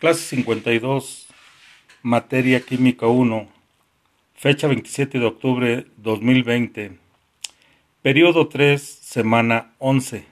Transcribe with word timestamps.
Clase 0.00 0.34
52, 0.34 1.28
materia 2.02 2.62
química 2.62 3.06
1, 3.06 3.46
fecha 4.34 4.66
27 4.66 5.18
de 5.18 5.26
octubre 5.26 5.86
2020, 5.98 6.96
periodo 8.00 8.48
3, 8.48 8.80
semana 8.80 9.74
11. 9.78 10.24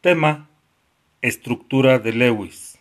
Tema, 0.00 0.48
estructura 1.22 1.98
de 1.98 2.12
Lewis. 2.12 2.78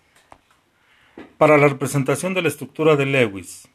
Para 1.40 1.58
la 1.58 1.68
representación 1.68 2.36
de 2.36 2.44
la 2.44 2.50
estructura 2.50 2.96
de 2.96 3.08
Lewis, 3.08 3.68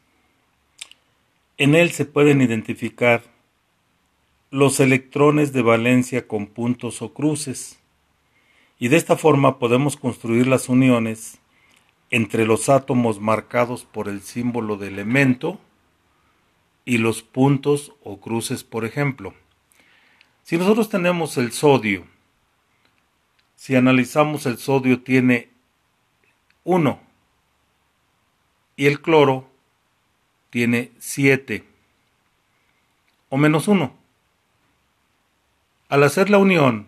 en 1.57 1.75
él 1.75 1.91
se 1.91 2.05
pueden 2.05 2.39
identificar 2.39 3.21
los 4.49 4.79
electrones 4.79 5.51
de 5.51 5.61
valencia 5.61 6.25
con 6.25 6.47
puntos 6.47 7.01
o 7.01 7.13
cruces, 7.13 7.79
y 8.79 8.87
de 8.87 8.95
esta 8.95 9.17
forma 9.17 9.59
podemos 9.59 9.97
construir 9.97 10.47
las 10.47 10.69
uniones 10.69 11.41
entre 12.13 12.45
los 12.45 12.69
átomos 12.69 13.19
marcados 13.19 13.85
por 13.85 14.07
el 14.07 14.21
símbolo 14.21 14.77
de 14.77 14.87
elemento 14.87 15.59
y 16.85 16.99
los 16.99 17.23
puntos 17.23 17.93
o 18.03 18.19
cruces, 18.19 18.63
por 18.63 18.85
ejemplo. 18.85 19.33
Si 20.43 20.55
nosotros 20.59 20.89
tenemos 20.89 21.39
el 21.39 21.51
sodio, 21.51 22.05
si 23.55 23.75
analizamos 23.75 24.45
el 24.45 24.59
sodio 24.59 25.01
tiene 25.01 25.49
1 26.65 27.01
y 28.75 28.85
el 28.85 29.01
cloro 29.01 29.49
tiene 30.51 30.91
7 30.99 31.65
o 33.29 33.37
menos 33.37 33.67
1. 33.67 33.91
Al 35.89 36.03
hacer 36.03 36.29
la 36.29 36.37
unión 36.37 36.85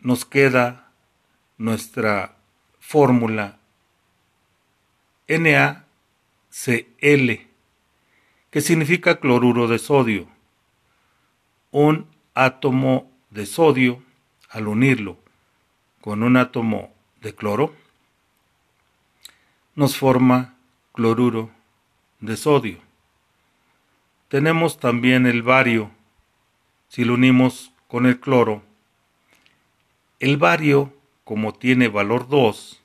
nos 0.00 0.24
queda 0.24 0.90
nuestra 1.58 2.34
fórmula 2.80 3.57
NaCl, 5.28 5.84
que 8.50 8.60
significa 8.62 9.20
cloruro 9.20 9.68
de 9.68 9.78
sodio. 9.78 10.26
Un 11.70 12.06
átomo 12.34 13.10
de 13.30 13.44
sodio, 13.44 14.02
al 14.48 14.68
unirlo 14.68 15.18
con 16.00 16.22
un 16.22 16.38
átomo 16.38 16.90
de 17.20 17.34
cloro, 17.34 17.74
nos 19.74 19.98
forma 19.98 20.54
cloruro 20.94 21.50
de 22.20 22.36
sodio. 22.36 22.78
Tenemos 24.28 24.78
también 24.78 25.26
el 25.26 25.42
bario, 25.42 25.90
si 26.88 27.04
lo 27.04 27.14
unimos 27.14 27.72
con 27.86 28.06
el 28.06 28.18
cloro. 28.20 28.62
El 30.20 30.38
bario, 30.38 30.94
como 31.24 31.52
tiene 31.52 31.88
valor 31.88 32.28
2, 32.28 32.82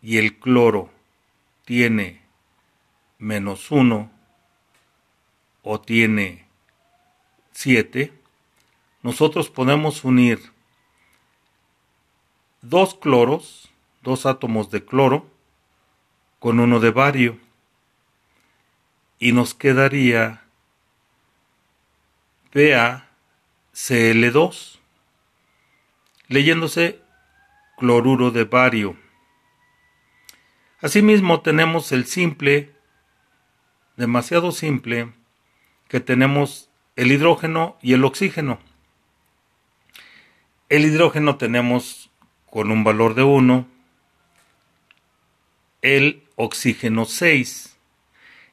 y 0.00 0.18
el 0.18 0.38
cloro 0.38 0.90
tiene 1.68 2.20
menos 3.18 3.70
1 3.70 4.10
o 5.62 5.80
tiene 5.82 6.46
7, 7.52 8.10
nosotros 9.02 9.50
podemos 9.50 10.02
unir 10.02 10.40
dos 12.62 12.94
cloros, 12.94 13.68
dos 14.00 14.24
átomos 14.24 14.70
de 14.70 14.82
cloro, 14.82 15.30
con 16.38 16.58
uno 16.58 16.80
de 16.80 16.90
bario, 16.90 17.38
y 19.18 19.32
nos 19.32 19.52
quedaría 19.52 20.44
BaCl2, 22.54 24.78
leyéndose 26.28 27.02
cloruro 27.76 28.30
de 28.30 28.44
bario. 28.44 29.07
Asimismo 30.80 31.40
tenemos 31.40 31.90
el 31.90 32.06
simple, 32.06 32.70
demasiado 33.96 34.52
simple, 34.52 35.12
que 35.88 35.98
tenemos 35.98 36.70
el 36.94 37.10
hidrógeno 37.10 37.76
y 37.82 37.94
el 37.94 38.04
oxígeno. 38.04 38.60
El 40.68 40.84
hidrógeno 40.84 41.36
tenemos 41.36 42.10
con 42.48 42.70
un 42.70 42.84
valor 42.84 43.14
de 43.14 43.24
1, 43.24 43.66
el 45.82 46.22
oxígeno 46.36 47.06
6. 47.06 47.76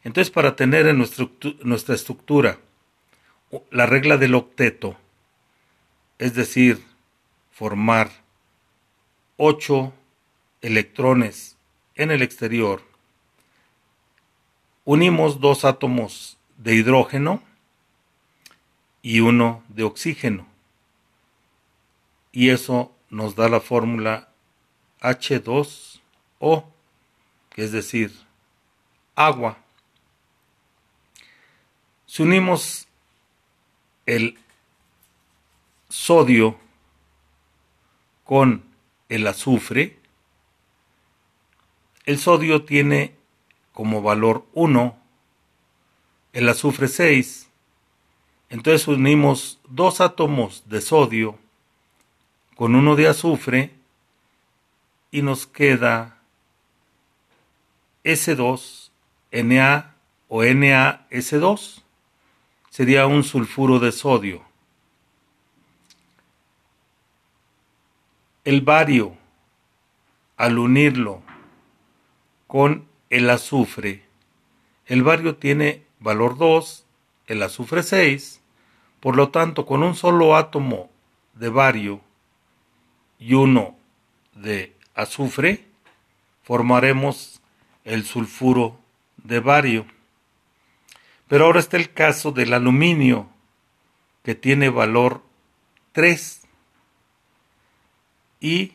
Entonces 0.04 0.32
para 0.32 0.56
tener 0.56 0.88
en 0.88 0.98
nuestra 0.98 1.94
estructura 1.94 2.58
la 3.70 3.86
regla 3.86 4.18
del 4.18 4.34
octeto, 4.34 4.98
es 6.18 6.34
decir, 6.34 6.84
formar 7.52 8.10
8 9.38 9.94
electrones 10.62 11.55
en 11.96 12.12
el 12.12 12.22
exterior, 12.22 12.84
unimos 14.84 15.40
dos 15.40 15.66
átomos 15.66 16.38
de 16.58 16.76
hidrógeno 16.76 17.42
y 19.02 19.22
uno 19.22 19.64
de 19.70 19.84
oxígeno. 19.84 20.48
Y 22.32 22.50
eso 22.50 22.94
nos 23.10 23.36
da 23.36 23.48
la 23.48 23.62
fórmula 23.62 24.30
H2O, 25.00 26.66
es 27.56 27.72
decir, 27.72 28.12
agua. 29.16 29.58
Si 32.06 32.24
unimos 32.24 32.88
el 34.06 34.38
sodio 35.88 36.58
con 38.24 38.64
el 39.08 39.28
azufre, 39.28 39.98
el 42.06 42.20
sodio 42.20 42.64
tiene 42.64 43.16
como 43.74 44.02
valor 44.02 44.46
1, 44.54 44.96
el 46.34 46.50
azufre 46.50 46.88
6. 46.88 47.50
Entonces 48.50 48.88
unimos 48.88 49.60
dos 49.68 50.02
átomos 50.02 50.64
de 50.68 50.82
sodio 50.82 51.38
con 52.56 52.76
uno 52.76 52.96
de 52.96 53.08
azufre 53.08 53.72
y 55.12 55.22
nos 55.24 55.48
queda 55.48 56.20
S2, 58.04 58.92
Na 59.44 59.96
o 60.30 60.44
NaS2. 60.44 61.82
Sería 62.70 63.08
un 63.08 63.24
sulfuro 63.24 63.80
de 63.80 63.92
sodio. 63.92 64.44
El 68.44 68.62
bario, 68.62 69.18
al 70.38 70.60
unirlo 70.60 71.24
con 72.48 72.88
el 73.10 73.30
azufre. 73.30 74.04
El 74.86 75.04
bario 75.04 75.36
tiene 75.36 75.84
valor 76.00 76.38
2, 76.38 76.86
el 77.28 77.44
azufre 77.44 77.84
6, 77.84 78.42
por 79.00 79.16
lo 79.16 79.30
tanto 79.30 79.66
con 79.66 79.84
un 79.84 79.96
solo 79.96 80.36
átomo 80.36 80.90
de 81.34 81.50
bario 81.50 82.02
y 83.20 83.34
uno 83.34 83.76
de 84.34 84.74
azufre 84.94 85.66
formaremos 86.44 87.42
el 87.84 88.06
sulfuro 88.06 88.80
de 89.18 89.40
bario. 89.40 89.86
Pero 91.28 91.46
ahora 91.46 91.60
está 91.60 91.78
el 91.78 91.92
caso 91.92 92.32
del 92.32 92.54
aluminio 92.54 93.28
que 94.24 94.36
tiene 94.36 94.70
valor 94.70 95.24
3 95.94 96.42
y 98.40 98.74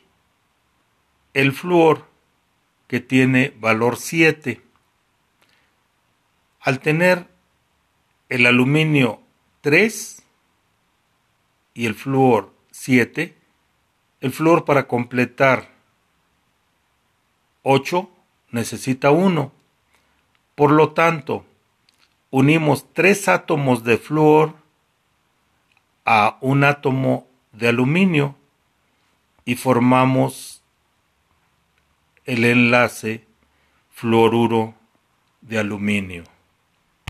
el 1.35 1.53
flúor 1.53 2.10
que 2.91 2.99
tiene 2.99 3.55
valor 3.61 3.99
7. 3.99 4.61
Al 6.59 6.81
tener 6.81 7.29
el 8.29 8.47
aluminio 8.47 9.21
3 9.61 10.25
y 11.73 11.87
el 11.87 11.95
flúor 11.95 12.53
7, 12.73 13.37
el 14.21 14.33
flúor 14.33 14.65
para 14.65 14.89
completar 14.89 15.71
8 17.63 18.11
necesita 18.51 19.13
1. 19.13 19.53
Por 20.57 20.73
lo 20.73 20.91
tanto, 20.93 21.45
unimos 22.31 22.93
tres 22.93 23.29
átomos 23.29 23.85
de 23.85 23.99
flúor 23.99 24.57
a 26.05 26.39
un 26.41 26.65
átomo 26.65 27.29
de 27.53 27.69
aluminio 27.69 28.35
y 29.45 29.55
formamos 29.55 30.60
el 32.31 32.45
enlace 32.45 33.25
fluoruro 33.91 34.73
de 35.41 35.59
aluminio. 35.59 36.23